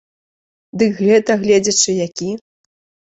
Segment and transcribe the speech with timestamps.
[0.81, 2.31] Дык гэта гледзячы які.